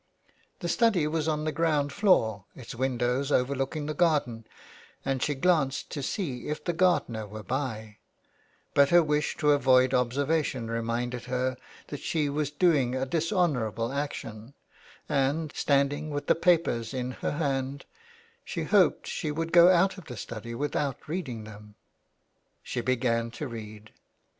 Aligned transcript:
The 0.61 0.67
study 0.67 1.05
was 1.05 1.27
on 1.27 1.43
the 1.45 1.51
ground 1.51 1.93
floor, 1.93 2.45
its 2.55 2.73
windows 2.73 3.31
overlooking 3.31 3.85
the 3.85 3.93
garden, 3.93 4.47
and 5.05 5.21
she 5.21 5.35
glanced 5.35 5.91
to 5.91 6.01
see 6.01 6.47
if 6.47 6.63
the 6.63 6.73
gardener 6.73 7.27
were 7.27 7.43
by, 7.43 7.97
but 8.73 8.89
her 8.89 9.03
wish 9.03 9.37
to 9.37 9.51
avoid 9.51 9.93
observation 9.93 10.71
reminded 10.71 11.25
her 11.25 11.55
that 11.89 11.99
she 11.99 12.29
was 12.29 12.49
doing 12.49 12.95
a 12.95 13.05
dishonourable 13.05 13.93
action, 13.93 14.55
and, 15.07 15.55
standing 15.55 16.09
with 16.09 16.25
the 16.25 16.33
papers 16.33 16.95
in 16.95 17.11
her 17.11 17.33
hand, 17.33 17.85
she 18.43 18.63
hoped 18.63 19.05
she 19.05 19.29
would 19.29 19.53
go 19.53 19.69
out 19.69 19.99
of 19.99 20.05
the 20.05 20.17
study 20.17 20.55
without 20.55 21.07
reading 21.07 21.43
them. 21.43 21.75
She 22.63 22.81
began 22.81 23.29
to 23.37 23.47
read. 23.47 23.91